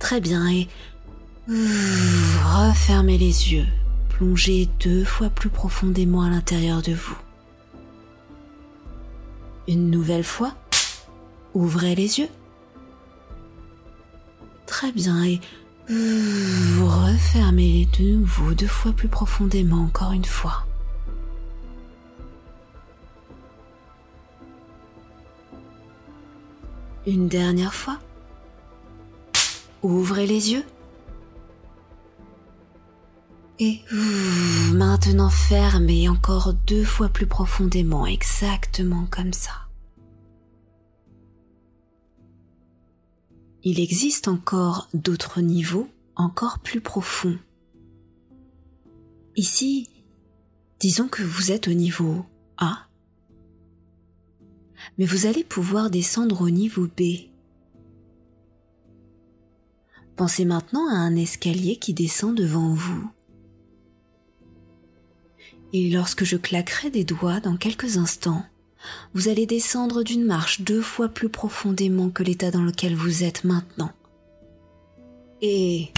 Très 0.00 0.20
bien, 0.20 0.48
et 0.48 0.68
refermez 1.48 3.16
les 3.16 3.52
yeux, 3.52 3.66
plongez 4.08 4.68
deux 4.80 5.04
fois 5.04 5.30
plus 5.30 5.50
profondément 5.50 6.22
à 6.22 6.30
l'intérieur 6.30 6.82
de 6.82 6.92
vous. 6.92 7.16
Une 9.68 9.90
nouvelle 9.90 10.24
fois, 10.24 10.54
ouvrez 11.54 11.94
les 11.94 12.18
yeux. 12.18 12.28
Très 14.66 14.90
bien, 14.90 15.24
et 15.24 15.40
vous 15.88 16.86
refermez 16.86 17.88
de 17.98 18.16
nouveau 18.16 18.52
deux 18.54 18.66
fois 18.66 18.92
plus 18.92 19.08
profondément 19.08 19.84
encore 19.84 20.12
une 20.12 20.24
fois. 20.24 20.65
Une 27.06 27.28
dernière 27.28 27.74
fois. 27.74 28.00
Ouvrez 29.82 30.26
les 30.26 30.52
yeux. 30.52 30.64
Et 33.58 33.80
maintenant 34.72 35.30
fermez 35.30 36.08
encore 36.08 36.52
deux 36.52 36.84
fois 36.84 37.08
plus 37.08 37.26
profondément, 37.26 38.04
exactement 38.04 39.06
comme 39.10 39.32
ça. 39.32 39.52
Il 43.62 43.80
existe 43.80 44.28
encore 44.28 44.88
d'autres 44.92 45.40
niveaux 45.40 45.88
encore 46.16 46.58
plus 46.58 46.80
profonds. 46.80 47.38
Ici, 49.36 49.88
disons 50.80 51.08
que 51.08 51.22
vous 51.22 51.50
êtes 51.50 51.68
au 51.68 51.72
niveau 51.72 52.26
A, 52.58 52.86
mais 54.98 55.04
vous 55.04 55.26
allez 55.26 55.44
pouvoir 55.44 55.90
descendre 55.90 56.40
au 56.40 56.50
niveau 56.50 56.86
B. 56.86 57.30
Pensez 60.16 60.44
maintenant 60.44 60.88
à 60.88 60.96
un 60.96 61.14
escalier 61.14 61.76
qui 61.76 61.92
descend 61.92 62.34
devant 62.34 62.74
vous. 62.74 63.10
Et 65.72 65.90
lorsque 65.90 66.24
je 66.24 66.36
claquerai 66.36 66.90
des 66.90 67.04
doigts 67.04 67.40
dans 67.40 67.56
quelques 67.56 67.98
instants, 67.98 68.44
vous 69.14 69.28
allez 69.28 69.46
descendre 69.46 70.02
d'une 70.02 70.24
marche 70.24 70.62
deux 70.62 70.80
fois 70.80 71.08
plus 71.08 71.28
profondément 71.28 72.08
que 72.08 72.22
l'état 72.22 72.50
dans 72.50 72.62
lequel 72.62 72.94
vous 72.94 73.24
êtes 73.24 73.44
maintenant. 73.44 73.92
Et 75.42 75.88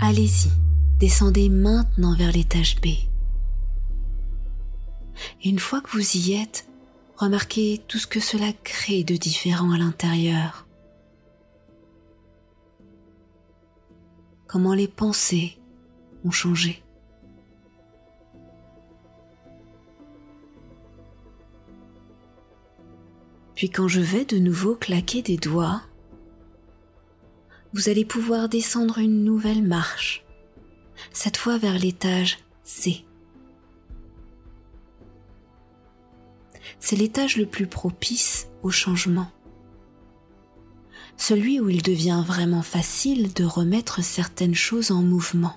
allez-y, 0.00 0.50
descendez 0.98 1.48
maintenant 1.48 2.16
vers 2.16 2.32
l'étage 2.32 2.80
B. 2.80 2.88
Une 5.44 5.58
fois 5.58 5.80
que 5.80 5.90
vous 5.90 6.16
y 6.16 6.32
êtes, 6.32 6.67
remarquez 7.18 7.82
tout 7.88 7.98
ce 7.98 8.06
que 8.06 8.20
cela 8.20 8.52
crée 8.62 9.04
de 9.04 9.16
différent 9.16 9.72
à 9.72 9.78
l'intérieur. 9.78 10.66
Comment 14.46 14.72
les 14.72 14.88
pensées 14.88 15.58
ont 16.24 16.30
changé. 16.30 16.82
Puis 23.54 23.68
quand 23.68 23.88
je 23.88 24.00
vais 24.00 24.24
de 24.24 24.38
nouveau 24.38 24.76
claquer 24.76 25.20
des 25.20 25.36
doigts, 25.36 25.82
vous 27.72 27.88
allez 27.88 28.04
pouvoir 28.04 28.48
descendre 28.48 28.98
une 28.98 29.24
nouvelle 29.24 29.62
marche, 29.62 30.24
cette 31.12 31.36
fois 31.36 31.58
vers 31.58 31.78
l'étage 31.78 32.38
C. 32.62 33.07
C'est 36.80 36.96
l'étage 36.96 37.36
le 37.36 37.46
plus 37.46 37.66
propice 37.66 38.48
au 38.62 38.70
changement, 38.70 39.30
celui 41.16 41.60
où 41.60 41.68
il 41.68 41.82
devient 41.82 42.22
vraiment 42.26 42.62
facile 42.62 43.32
de 43.32 43.44
remettre 43.44 44.02
certaines 44.02 44.54
choses 44.54 44.90
en 44.90 45.02
mouvement. 45.02 45.56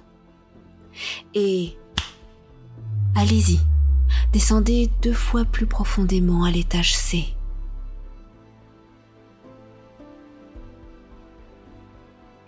Et 1.33 1.77
allez-y, 3.15 3.59
descendez 4.33 4.89
deux 5.01 5.13
fois 5.13 5.45
plus 5.45 5.67
profondément 5.67 6.43
à 6.43 6.51
l'étage 6.51 6.95
C. 6.95 7.35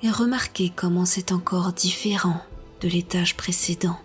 et 0.03 0.11
remarquez 0.11 0.69
comment 0.69 1.05
c'est 1.05 1.31
encore 1.31 1.71
différent 1.71 2.41
de 2.81 2.89
l'étage 2.89 3.37
précédent. 3.37 3.97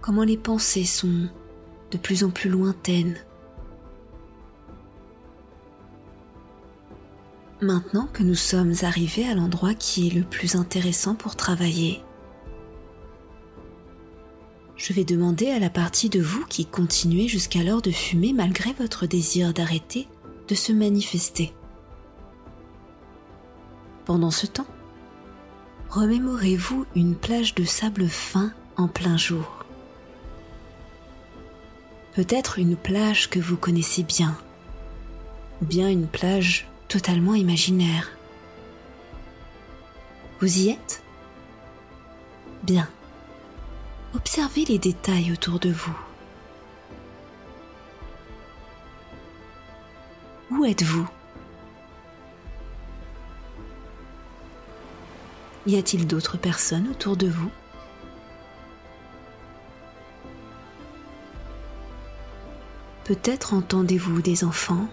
Comment 0.00 0.24
les 0.24 0.36
pensées 0.36 0.84
sont 0.84 1.28
de 1.90 1.98
plus 1.98 2.24
en 2.24 2.30
plus 2.30 2.48
lointaines. 2.50 3.16
Maintenant 7.60 8.08
que 8.12 8.22
nous 8.22 8.34
sommes 8.34 8.72
arrivés 8.82 9.28
à 9.28 9.34
l'endroit 9.34 9.74
qui 9.74 10.08
est 10.08 10.14
le 10.14 10.22
plus 10.22 10.54
intéressant 10.54 11.14
pour 11.14 11.36
travailler, 11.36 12.02
je 14.76 14.94
vais 14.94 15.04
demander 15.04 15.50
à 15.50 15.58
la 15.58 15.68
partie 15.68 16.08
de 16.08 16.22
vous 16.22 16.46
qui 16.46 16.64
continuez 16.64 17.28
jusqu'alors 17.28 17.82
de 17.82 17.90
fumer 17.90 18.32
malgré 18.32 18.72
votre 18.72 19.04
désir 19.04 19.52
d'arrêter 19.52 20.08
de 20.48 20.54
se 20.54 20.72
manifester. 20.72 21.52
Pendant 24.06 24.30
ce 24.30 24.46
temps, 24.46 24.66
remémorez-vous 25.90 26.86
une 26.96 27.14
plage 27.14 27.54
de 27.54 27.64
sable 27.64 28.08
fin 28.08 28.54
en 28.78 28.88
plein 28.88 29.18
jour. 29.18 29.59
Peut-être 32.20 32.58
une 32.58 32.76
plage 32.76 33.30
que 33.30 33.40
vous 33.40 33.56
connaissez 33.56 34.02
bien, 34.02 34.36
ou 35.62 35.64
bien 35.64 35.88
une 35.88 36.06
plage 36.06 36.68
totalement 36.86 37.34
imaginaire. 37.34 38.10
Vous 40.38 40.58
y 40.58 40.68
êtes? 40.68 41.02
Bien. 42.62 42.90
Observez 44.14 44.66
les 44.66 44.78
détails 44.78 45.32
autour 45.32 45.58
de 45.60 45.70
vous. 45.70 45.96
Où 50.50 50.66
êtes-vous? 50.66 51.08
Y 55.66 55.78
a-t-il 55.78 56.06
d'autres 56.06 56.36
personnes 56.36 56.88
autour 56.88 57.16
de 57.16 57.28
vous? 57.28 57.50
Peut-être 63.10 63.54
entendez-vous 63.54 64.22
des 64.22 64.44
enfants, 64.44 64.86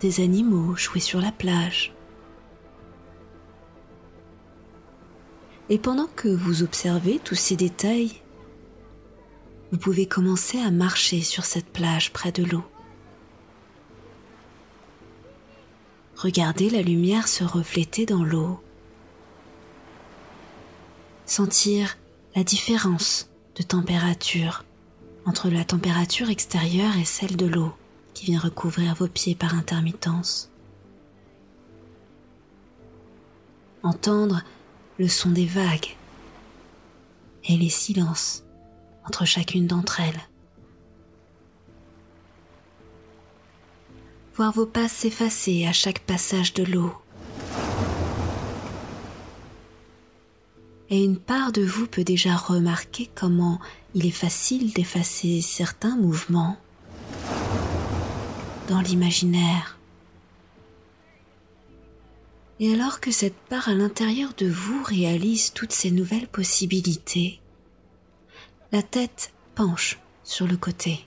des 0.00 0.20
animaux 0.20 0.76
jouer 0.76 1.00
sur 1.00 1.22
la 1.22 1.32
plage. 1.32 1.94
Et 5.70 5.78
pendant 5.78 6.06
que 6.06 6.28
vous 6.28 6.62
observez 6.62 7.18
tous 7.18 7.34
ces 7.34 7.56
détails, 7.56 8.20
vous 9.72 9.78
pouvez 9.78 10.04
commencer 10.04 10.58
à 10.58 10.70
marcher 10.70 11.22
sur 11.22 11.46
cette 11.46 11.72
plage 11.72 12.12
près 12.12 12.30
de 12.30 12.44
l'eau. 12.44 12.64
Regardez 16.18 16.68
la 16.68 16.82
lumière 16.82 17.26
se 17.26 17.42
refléter 17.42 18.04
dans 18.04 18.22
l'eau 18.22 18.60
sentir 21.24 21.96
la 22.34 22.44
différence 22.44 23.30
de 23.54 23.62
température 23.62 24.65
entre 25.26 25.50
la 25.50 25.64
température 25.64 26.30
extérieure 26.30 26.96
et 26.96 27.04
celle 27.04 27.36
de 27.36 27.46
l'eau 27.46 27.74
qui 28.14 28.26
vient 28.26 28.38
recouvrir 28.38 28.94
vos 28.94 29.08
pieds 29.08 29.34
par 29.34 29.54
intermittence. 29.54 30.50
Entendre 33.82 34.42
le 34.98 35.08
son 35.08 35.30
des 35.30 35.44
vagues 35.44 35.96
et 37.44 37.56
les 37.56 37.68
silences 37.68 38.44
entre 39.04 39.24
chacune 39.24 39.66
d'entre 39.66 40.00
elles. 40.00 40.20
Voir 44.34 44.52
vos 44.52 44.66
pas 44.66 44.88
s'effacer 44.88 45.66
à 45.66 45.72
chaque 45.72 46.00
passage 46.00 46.54
de 46.54 46.62
l'eau 46.64 46.92
et 50.90 51.02
une 51.02 51.18
part 51.18 51.52
de 51.52 51.62
vous 51.62 51.86
peut 51.86 52.04
déjà 52.04 52.36
remarquer 52.36 53.10
comment 53.14 53.60
il 53.94 54.06
est 54.06 54.10
facile 54.10 54.72
d'effacer 54.72 55.40
certains 55.40 55.96
mouvements 55.96 56.56
dans 58.68 58.80
l'imaginaire. 58.80 59.78
Et 62.58 62.72
alors 62.72 63.00
que 63.00 63.10
cette 63.10 63.36
part 63.36 63.68
à 63.68 63.74
l'intérieur 63.74 64.32
de 64.38 64.46
vous 64.46 64.82
réalise 64.82 65.52
toutes 65.52 65.72
ces 65.72 65.90
nouvelles 65.90 66.28
possibilités, 66.28 67.40
la 68.72 68.82
tête 68.82 69.32
penche 69.54 69.98
sur 70.24 70.46
le 70.46 70.56
côté. 70.56 71.06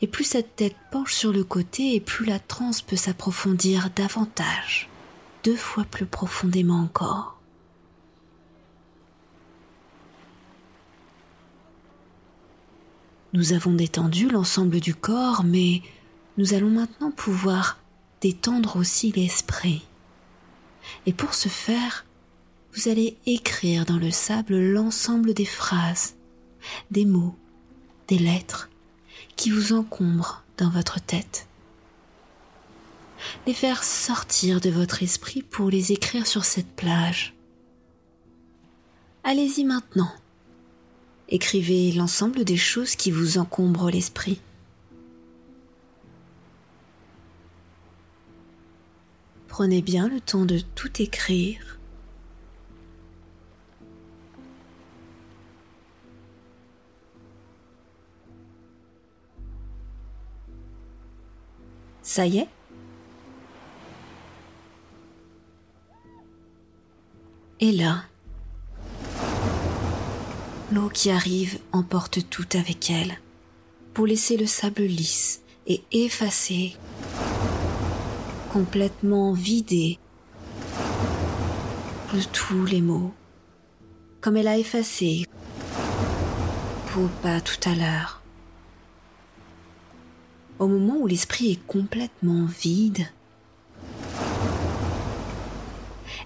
Et 0.00 0.06
plus 0.06 0.24
cette 0.24 0.56
tête 0.56 0.76
penche 0.90 1.14
sur 1.14 1.32
le 1.32 1.44
côté, 1.44 1.94
et 1.94 2.00
plus 2.00 2.26
la 2.26 2.38
transe 2.38 2.82
peut 2.82 2.96
s'approfondir 2.96 3.90
davantage, 3.94 4.90
deux 5.44 5.56
fois 5.56 5.84
plus 5.84 6.06
profondément 6.06 6.80
encore. 6.80 7.35
Nous 13.36 13.52
avons 13.52 13.74
détendu 13.74 14.30
l'ensemble 14.30 14.80
du 14.80 14.94
corps, 14.94 15.44
mais 15.44 15.82
nous 16.38 16.54
allons 16.54 16.70
maintenant 16.70 17.10
pouvoir 17.10 17.78
détendre 18.22 18.76
aussi 18.76 19.12
l'esprit. 19.12 19.84
Et 21.04 21.12
pour 21.12 21.34
ce 21.34 21.50
faire, 21.50 22.06
vous 22.72 22.88
allez 22.88 23.18
écrire 23.26 23.84
dans 23.84 23.98
le 23.98 24.10
sable 24.10 24.58
l'ensemble 24.58 25.34
des 25.34 25.44
phrases, 25.44 26.14
des 26.90 27.04
mots, 27.04 27.36
des 28.08 28.18
lettres 28.18 28.70
qui 29.36 29.50
vous 29.50 29.74
encombrent 29.74 30.42
dans 30.56 30.70
votre 30.70 30.98
tête. 30.98 31.46
Les 33.46 33.52
faire 33.52 33.84
sortir 33.84 34.62
de 34.62 34.70
votre 34.70 35.02
esprit 35.02 35.42
pour 35.42 35.68
les 35.68 35.92
écrire 35.92 36.26
sur 36.26 36.46
cette 36.46 36.74
plage. 36.74 37.34
Allez-y 39.24 39.64
maintenant. 39.64 40.10
Écrivez 41.28 41.92
l'ensemble 41.92 42.44
des 42.44 42.56
choses 42.56 42.94
qui 42.94 43.10
vous 43.10 43.38
encombrent 43.38 43.90
l'esprit. 43.90 44.40
Prenez 49.48 49.82
bien 49.82 50.08
le 50.08 50.20
temps 50.20 50.44
de 50.44 50.60
tout 50.74 51.02
écrire. 51.02 51.78
Ça 62.02 62.26
y 62.26 62.38
est 62.38 62.48
Et 67.58 67.72
là, 67.72 68.04
l'eau 70.72 70.88
qui 70.88 71.10
arrive 71.10 71.58
emporte 71.72 72.28
tout 72.28 72.46
avec 72.54 72.90
elle 72.90 73.18
pour 73.94 74.06
laisser 74.06 74.36
le 74.36 74.46
sable 74.46 74.82
lisse 74.82 75.42
et 75.66 75.82
effacer 75.92 76.76
complètement 78.52 79.32
vidé 79.32 79.98
de 82.14 82.22
tous 82.32 82.64
les 82.64 82.80
mots, 82.80 83.12
comme 84.20 84.36
elle 84.36 84.48
a 84.48 84.58
effacé 84.58 85.24
pour 86.88 87.08
pas 87.08 87.40
tout 87.40 87.68
à 87.68 87.74
l'heure. 87.74 88.22
Au 90.58 90.66
moment 90.66 90.96
où 90.96 91.06
l'esprit 91.06 91.52
est 91.52 91.66
complètement 91.66 92.46
vide 92.46 93.06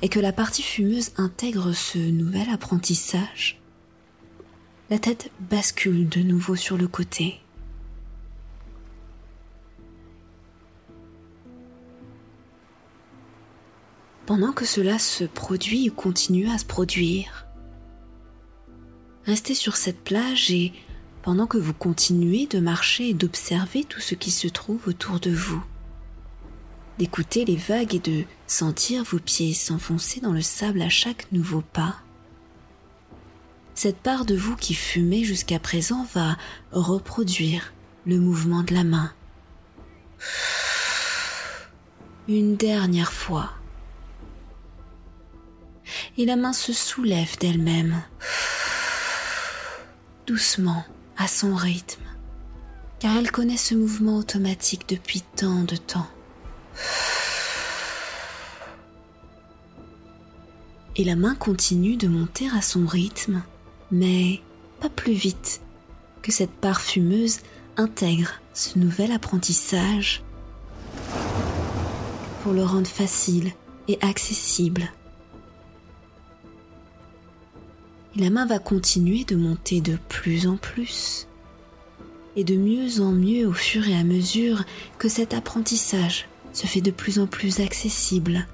et 0.03 0.09
que 0.09 0.20
la 0.20 0.33
partie 0.33 0.62
fumeuse 0.62 1.11
intègre 1.16 1.72
ce 1.72 1.98
nouvel 1.98 2.48
apprentissage, 2.48 3.60
la 4.90 4.98
tête 4.98 5.31
bascule 5.38 6.09
de 6.09 6.20
nouveau 6.20 6.57
sur 6.57 6.76
le 6.76 6.88
côté. 6.88 7.40
pendant 14.26 14.53
que 14.53 14.64
cela 14.64 15.00
se 15.00 15.24
produit 15.24 15.90
ou 15.90 15.92
continue 15.92 16.48
à 16.48 16.57
se 16.57 16.64
produire. 16.64 17.46
Restez 19.26 19.57
sur 19.57 19.76
cette 19.76 20.05
plage 20.05 20.53
et 20.53 20.72
pendant 21.22 21.48
que 21.48 21.59
vous 21.59 21.74
continuez 21.74 22.46
de 22.46 22.61
marcher 22.61 23.09
et 23.09 23.14
d'observer 23.14 23.83
tout 23.83 23.98
ce 23.98 24.14
qui 24.14 24.31
se 24.31 24.46
trouve 24.46 24.87
autour 24.87 25.18
de 25.18 25.33
vous, 25.33 25.61
d'écouter 26.96 27.44
les 27.44 27.57
vagues 27.57 27.96
et 27.96 27.98
de 27.98 28.22
sentir 28.46 29.03
vos 29.03 29.18
pieds 29.18 29.53
s'enfoncer 29.53 30.20
dans 30.20 30.33
le 30.33 30.42
sable 30.42 30.81
à 30.83 30.88
chaque 30.88 31.26
nouveau 31.33 31.62
pas, 31.62 31.96
cette 33.82 33.96
part 33.96 34.26
de 34.26 34.34
vous 34.34 34.56
qui 34.56 34.74
fumait 34.74 35.24
jusqu'à 35.24 35.58
présent 35.58 36.06
va 36.12 36.36
reproduire 36.70 37.72
le 38.04 38.20
mouvement 38.20 38.62
de 38.62 38.74
la 38.74 38.84
main. 38.84 39.10
Une 42.28 42.56
dernière 42.56 43.10
fois 43.10 43.52
et 46.18 46.26
la 46.26 46.36
main 46.36 46.52
se 46.52 46.74
soulève 46.74 47.38
d'elle-même, 47.38 48.02
doucement, 50.26 50.84
à 51.16 51.26
son 51.26 51.54
rythme, 51.54 52.04
car 52.98 53.16
elle 53.16 53.30
connaît 53.30 53.56
ce 53.56 53.74
mouvement 53.74 54.18
automatique 54.18 54.90
depuis 54.90 55.22
tant 55.22 55.62
de 55.62 55.76
temps. 55.76 56.10
Et 60.96 61.04
la 61.04 61.16
main 61.16 61.34
continue 61.34 61.96
de 61.96 62.08
monter 62.08 62.46
à 62.54 62.60
son 62.60 62.84
rythme, 62.86 63.42
mais 63.90 64.40
pas 64.81 64.88
plus 64.88 65.12
vite 65.12 65.61
que 66.22 66.33
cette 66.33 66.53
parfumeuse 66.53 67.38
intègre 67.76 68.40
ce 68.55 68.79
nouvel 68.79 69.12
apprentissage 69.12 70.22
pour 72.42 72.53
le 72.53 72.64
rendre 72.64 72.88
facile 72.88 73.53
et 73.88 73.98
accessible 74.03 74.90
et 78.16 78.20
la 78.20 78.31
main 78.31 78.46
va 78.46 78.59
continuer 78.59 79.24
de 79.24 79.37
monter 79.37 79.81
de 79.81 79.98
plus 80.09 80.46
en 80.46 80.57
plus 80.57 81.29
et 82.37 82.44
de 82.44 82.57
mieux 82.57 83.00
en 83.00 83.12
mieux 83.12 83.46
au 83.46 83.53
fur 83.53 83.87
et 83.88 83.96
à 83.96 84.05
mesure 84.05 84.64
que 84.98 85.09
cet 85.09 85.35
apprentissage 85.35 86.29
se 86.53 86.66
fait 86.66 86.81
de 86.81 86.90
plus 86.90 87.18
en 87.18 87.26
plus 87.26 87.61
accessible. 87.61 88.46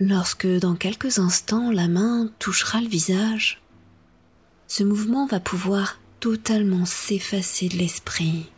Lorsque 0.00 0.46
dans 0.46 0.74
quelques 0.74 1.18
instants 1.18 1.70
la 1.70 1.86
main 1.86 2.28
touchera 2.38 2.80
le 2.80 2.88
visage, 2.88 3.62
ce 4.66 4.82
mouvement 4.82 5.26
va 5.26 5.40
pouvoir 5.40 6.00
totalement 6.20 6.86
s'effacer 6.86 7.68
de 7.68 7.76
l'esprit 7.76 8.50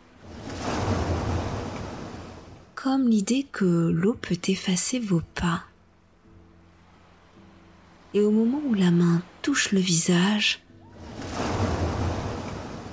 comme 2.83 3.07
l'idée 3.07 3.47
que 3.49 3.91
l'eau 3.91 4.13
peut 4.13 4.37
effacer 4.49 4.99
vos 4.99 5.21
pas. 5.35 5.63
Et 8.13 8.19
au 8.19 8.29
moment 8.29 8.61
où 8.67 8.73
la 8.73 8.91
main 8.91 9.21
touche 9.41 9.71
le 9.71 9.79
visage, 9.79 10.61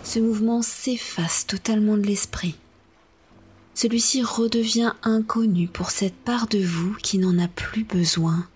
ce 0.05 0.21
mouvement 0.21 0.63
s'efface 0.63 1.45
totalement 1.45 1.97
de 1.97 2.03
l'esprit. 2.03 2.57
Celui-ci 3.83 4.23
redevient 4.23 4.93
inconnu 5.03 5.66
pour 5.66 5.90
cette 5.90 6.14
part 6.14 6.49
de 6.49 6.59
vous 6.59 6.93
qui 7.03 7.16
n'en 7.16 7.38
a 7.38 7.49
plus 7.49 7.83
besoin. 7.83 8.47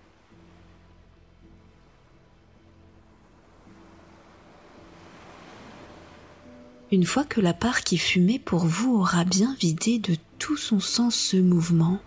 Une 6.91 7.05
fois 7.05 7.23
que 7.23 7.41
la 7.41 7.55
part 7.55 7.81
qui 7.81 7.97
fumait 7.97 8.37
pour 8.37 8.67
vous 8.67 8.97
aura 8.97 9.25
bien 9.25 9.55
vidé 9.59 9.97
de 9.97 10.15
tout 10.37 10.57
son 10.57 10.79
sens 10.79 11.15
ce 11.15 11.37
mouvement, 11.37 11.99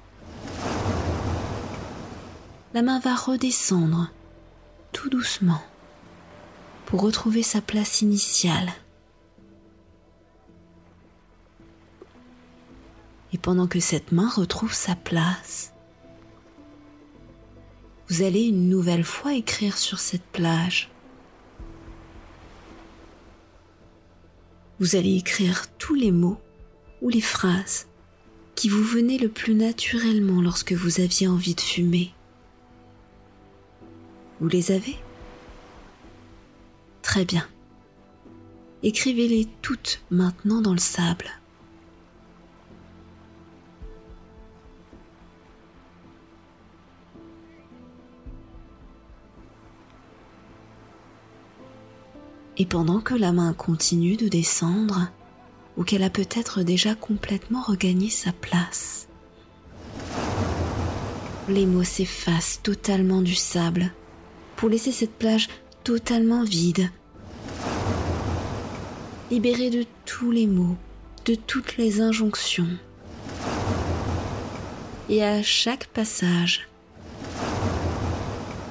la 2.72 2.82
main 2.82 3.00
va 3.00 3.16
redescendre 3.16 4.12
tout 4.92 5.10
doucement 5.10 5.60
pour 6.86 7.00
retrouver 7.00 7.42
sa 7.42 7.60
place 7.60 8.00
initiale. 8.00 8.70
Et 13.32 13.38
pendant 13.38 13.66
que 13.66 13.80
cette 13.80 14.12
main 14.12 14.28
retrouve 14.28 14.72
sa 14.72 14.96
place, 14.96 15.72
vous 18.08 18.22
allez 18.22 18.44
une 18.44 18.70
nouvelle 18.70 19.04
fois 19.04 19.34
écrire 19.34 19.76
sur 19.76 19.98
cette 19.98 20.24
plage 20.24 20.90
Vous 24.80 24.94
allez 24.94 25.16
écrire 25.16 25.66
tous 25.76 25.94
les 25.94 26.12
mots 26.12 26.40
ou 27.02 27.08
les 27.08 27.20
phrases 27.20 27.86
qui 28.54 28.68
vous 28.68 28.82
venaient 28.82 29.18
le 29.18 29.28
plus 29.28 29.54
naturellement 29.54 30.40
lorsque 30.40 30.72
vous 30.72 31.00
aviez 31.00 31.28
envie 31.28 31.54
de 31.54 31.60
fumer. 31.60 32.12
Vous 34.40 34.48
les 34.48 34.70
avez? 34.70 34.96
Très 37.02 37.24
bien. 37.24 37.48
écrivez-les 38.82 39.48
toutes 39.62 40.02
maintenant 40.10 40.60
dans 40.60 40.72
le 40.72 40.78
sable. 40.78 41.28
Et 52.58 52.66
pendant 52.66 53.00
que 53.00 53.14
la 53.14 53.32
main 53.32 53.52
continue 53.52 54.16
de 54.16 54.28
descendre, 54.28 55.08
ou 55.76 55.84
qu'elle 55.84 56.02
a 56.02 56.10
peut-être 56.10 56.64
déjà 56.64 56.96
complètement 56.96 57.62
regagné 57.62 58.10
sa 58.10 58.32
place, 58.32 59.06
les 61.48 61.66
mots 61.66 61.84
s'effacent 61.84 62.60
totalement 62.62 63.22
du 63.22 63.34
sable 63.34 63.92
pour 64.56 64.68
laisser 64.68 64.90
cette 64.90 65.14
plage 65.14 65.48
totalement 65.84 66.42
vide, 66.42 66.90
libérée 69.30 69.70
de 69.70 69.86
tous 70.04 70.30
les 70.30 70.46
mots, 70.46 70.76
de 71.24 71.36
toutes 71.36 71.76
les 71.76 72.00
injonctions. 72.00 72.68
Et 75.08 75.24
à 75.24 75.42
chaque 75.42 75.86
passage, 75.86 76.68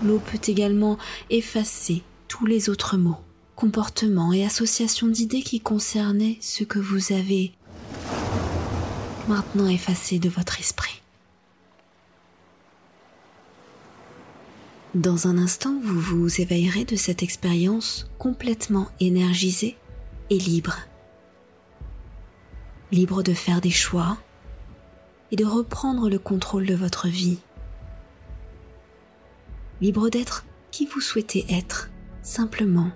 l'eau 0.04 0.20
peut 0.20 0.42
également 0.48 0.98
effacer 1.30 2.04
tous 2.28 2.46
les 2.46 2.70
autres 2.70 2.98
mots, 2.98 3.18
comportements 3.58 4.34
et 4.34 4.46
associations 4.46 5.08
d'idées 5.08 5.42
qui 5.42 5.60
concernaient 5.60 6.38
ce 6.42 6.64
que 6.64 6.78
vous 6.78 7.12
avez 7.12 7.54
maintenant 9.28 9.68
effacé 9.68 10.20
de 10.20 10.30
votre 10.30 10.60
esprit. 10.60 11.02
Dans 14.94 15.28
un 15.28 15.40
instant, 15.40 15.76
vous 15.82 16.00
vous 16.00 16.40
éveillerez 16.40 16.86
de 16.86 16.96
cette 16.96 17.24
expérience 17.24 18.08
complètement 18.20 18.90
énergisée 19.00 19.76
et 20.30 20.38
libre. 20.38 20.78
Libre 22.92 23.24
de 23.24 23.34
faire 23.34 23.60
des 23.60 23.72
choix 23.72 24.20
et 25.32 25.36
de 25.36 25.46
reprendre 25.46 26.12
le 26.12 26.20
contrôle 26.20 26.68
de 26.68 26.76
votre 26.76 27.08
vie. 27.08 27.40
Libre 29.82 30.10
d'être 30.10 30.46
qui 30.70 30.86
vous 30.86 31.02
souhaitez 31.02 31.44
être, 31.50 31.90
simplement. 32.22 32.92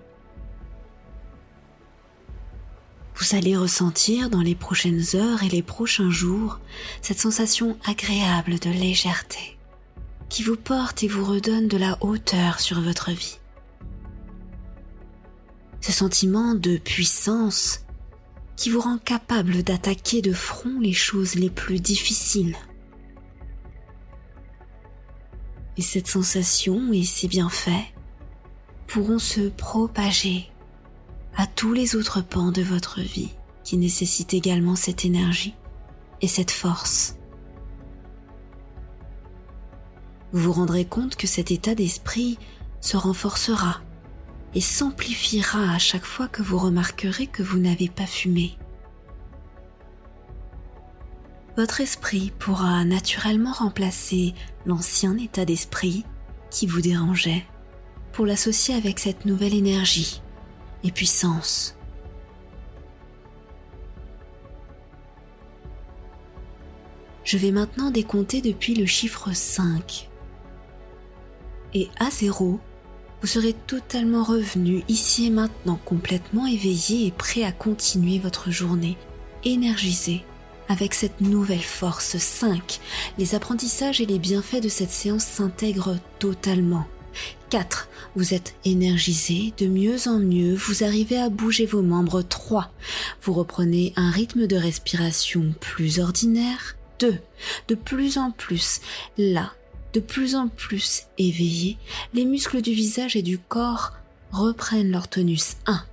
Vous 3.21 3.35
allez 3.35 3.55
ressentir 3.55 4.31
dans 4.31 4.41
les 4.41 4.55
prochaines 4.55 5.03
heures 5.13 5.43
et 5.43 5.49
les 5.49 5.61
prochains 5.61 6.09
jours 6.09 6.59
cette 7.03 7.19
sensation 7.19 7.77
agréable 7.85 8.57
de 8.57 8.71
légèreté 8.71 9.59
qui 10.27 10.41
vous 10.41 10.55
porte 10.55 11.03
et 11.03 11.07
vous 11.07 11.23
redonne 11.23 11.67
de 11.67 11.77
la 11.77 11.99
hauteur 12.01 12.59
sur 12.59 12.81
votre 12.81 13.11
vie. 13.11 13.37
Ce 15.81 15.91
sentiment 15.91 16.55
de 16.55 16.77
puissance 16.77 17.81
qui 18.55 18.71
vous 18.71 18.81
rend 18.81 18.97
capable 18.97 19.61
d'attaquer 19.61 20.23
de 20.23 20.33
front 20.33 20.79
les 20.79 20.93
choses 20.93 21.35
les 21.35 21.51
plus 21.51 21.79
difficiles. 21.79 22.57
Et 25.77 25.83
cette 25.83 26.07
sensation 26.07 26.91
et 26.91 27.03
ces 27.03 27.27
bienfaits 27.27 27.93
pourront 28.87 29.19
se 29.19 29.41
propager 29.49 30.50
à 31.37 31.47
tous 31.47 31.73
les 31.73 31.95
autres 31.95 32.21
pans 32.21 32.51
de 32.51 32.61
votre 32.61 33.01
vie 33.01 33.31
qui 33.63 33.77
nécessitent 33.77 34.33
également 34.33 34.75
cette 34.75 35.05
énergie 35.05 35.55
et 36.21 36.27
cette 36.27 36.51
force. 36.51 37.15
vous 40.33 40.43
vous 40.43 40.53
rendrez 40.53 40.85
compte 40.85 41.15
que 41.15 41.27
cet 41.27 41.51
état 41.51 41.75
d'esprit 41.75 42.37
se 42.79 42.97
renforcera 42.97 43.81
et 44.53 44.61
s'amplifiera 44.61 45.73
à 45.73 45.77
chaque 45.77 46.05
fois 46.05 46.27
que 46.27 46.41
vous 46.41 46.57
remarquerez 46.57 47.27
que 47.27 47.43
vous 47.43 47.59
n'avez 47.59 47.89
pas 47.89 48.05
fumé. 48.05 48.57
Votre 51.57 51.81
esprit 51.81 52.31
pourra 52.39 52.83
naturellement 52.85 53.51
remplacer 53.51 54.33
l'ancien 54.65 55.17
état 55.17 55.45
d'esprit 55.45 56.05
qui 56.49 56.65
vous 56.65 56.81
dérangeait 56.81 57.45
pour 58.13 58.25
l'associer 58.25 58.75
avec 58.75 58.99
cette 58.99 59.25
nouvelle 59.25 59.53
énergie 59.53 60.21
puissance. 60.89 61.75
Je 67.23 67.37
vais 67.37 67.51
maintenant 67.51 67.91
décompter 67.91 68.41
depuis 68.41 68.73
le 68.73 68.87
chiffre 68.87 69.31
5 69.31 70.09
et 71.73 71.89
à 71.99 72.09
zéro, 72.09 72.59
vous 73.21 73.27
serez 73.27 73.53
totalement 73.53 74.23
revenu 74.23 74.83
ici 74.87 75.27
et 75.27 75.29
maintenant 75.29 75.79
complètement 75.85 76.47
éveillé 76.47 77.07
et 77.07 77.11
prêt 77.11 77.43
à 77.43 77.51
continuer 77.51 78.19
votre 78.19 78.51
journée, 78.51 78.97
énergisé 79.43 80.23
avec 80.67 80.93
cette 80.93 81.21
nouvelle 81.21 81.61
force 81.61 82.17
5. 82.17 82.79
Les 83.17 83.35
apprentissages 83.35 84.01
et 84.01 84.05
les 84.05 84.19
bienfaits 84.19 84.61
de 84.61 84.69
cette 84.69 84.91
séance 84.91 85.25
s'intègrent 85.25 85.97
totalement. 86.19 86.85
4. 87.49 87.89
Vous 88.15 88.33
êtes 88.33 88.55
énergisé 88.65 89.53
de 89.57 89.67
mieux 89.67 90.07
en 90.07 90.19
mieux, 90.19 90.55
vous 90.55 90.83
arrivez 90.83 91.17
à 91.17 91.29
bouger 91.29 91.65
vos 91.65 91.81
membres. 91.81 92.21
3. 92.21 92.71
Vous 93.21 93.33
reprenez 93.33 93.93
un 93.95 94.11
rythme 94.11 94.47
de 94.47 94.55
respiration 94.55 95.53
plus 95.59 95.99
ordinaire. 95.99 96.75
2. 96.99 97.15
De 97.67 97.75
plus 97.75 98.17
en 98.17 98.31
plus, 98.31 98.81
là, 99.17 99.53
de 99.93 99.99
plus 99.99 100.35
en 100.35 100.47
plus 100.47 101.03
éveillés, 101.17 101.77
les 102.13 102.25
muscles 102.25 102.61
du 102.61 102.71
visage 102.73 103.15
et 103.15 103.21
du 103.21 103.39
corps 103.39 103.93
reprennent 104.31 104.91
leur 104.91 105.07
tonus 105.07 105.57
1. 105.65 105.83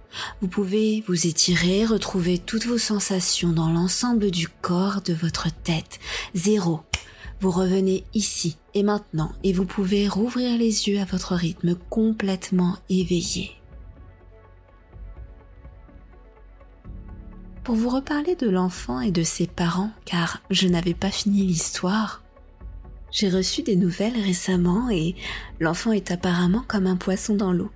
Vous 0.41 0.49
pouvez 0.49 1.05
vous 1.07 1.27
étirer, 1.27 1.85
retrouver 1.85 2.39
toutes 2.39 2.67
vos 2.67 2.79
sensations 2.79 3.53
dans 3.53 3.71
l'ensemble 3.71 4.31
du 4.31 4.49
corps 4.49 5.03
de 5.03 5.15
votre 5.15 5.49
tête. 5.63 5.99
0. 6.35 6.81
Vous 7.41 7.51
revenez 7.53 8.05
ici 8.15 8.57
et 8.75 8.83
maintenant 8.83 9.31
et 9.45 9.53
vous 9.53 9.65
pouvez 9.65 10.09
rouvrir 10.09 10.59
les 10.59 10.89
yeux 10.89 11.01
à 11.01 11.05
votre 11.05 11.35
rythme 11.35 11.77
complètement 11.89 12.77
éveillé. 12.91 13.53
Pour 17.63 17.77
vous 17.77 17.91
reparler 17.91 18.35
de 18.35 18.49
l'enfant 18.49 19.01
et 19.01 19.13
de 19.13 19.23
ses 19.23 19.47
parents, 19.47 19.91
car 20.05 20.43
je 20.51 20.67
n'avais 20.67 20.95
pas 20.95 21.11
fini 21.11 21.43
l'histoire, 21.43 22.23
j'ai 23.11 23.29
reçu 23.29 23.63
des 23.63 23.77
nouvelles 23.77 24.21
récemment 24.21 24.91
et 24.91 25.15
l'enfant 25.61 25.93
est 25.93 26.11
apparemment 26.11 26.65
comme 26.67 26.87
un 26.87 26.97
poisson 26.97 27.35
dans 27.35 27.53
l'eau. 27.53 27.71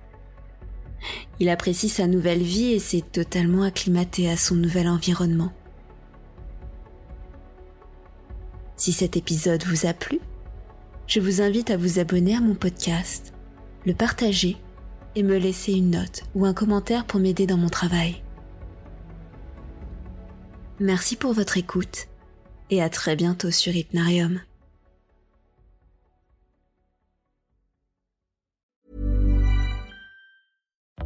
Il 1.39 1.49
apprécie 1.49 1.89
sa 1.89 2.07
nouvelle 2.07 2.43
vie 2.43 2.73
et 2.73 2.79
s'est 2.79 3.03
totalement 3.11 3.63
acclimaté 3.63 4.29
à 4.29 4.35
son 4.35 4.55
nouvel 4.55 4.87
environnement. 4.87 5.53
Si 8.83 8.91
cet 8.91 9.15
épisode 9.15 9.63
vous 9.63 9.85
a 9.85 9.93
plu, 9.93 10.19
je 11.07 11.21
vous 11.21 11.41
invite 11.41 11.71
à 11.71 11.77
vous 11.77 11.99
abonner 11.99 12.35
à 12.35 12.41
mon 12.41 12.53
podcast, 12.53 13.33
le 13.85 13.93
partager 13.93 14.57
et 15.15 15.23
me 15.23 15.37
laisser 15.37 15.71
une 15.71 15.91
note 15.91 16.23
ou 16.35 16.45
un 16.45 16.53
commentaire 16.53 17.05
pour 17.05 17.21
m'aider 17.21 17.47
dans 17.47 17.55
mon 17.55 17.69
travail. 17.69 18.21
Merci 20.81 21.15
pour 21.15 21.31
votre 21.31 21.57
écoute 21.57 22.09
et 22.71 22.81
à 22.81 22.89
très 22.89 23.15
bientôt 23.15 23.51
sur 23.51 23.73
Hypnarium. 23.73 24.41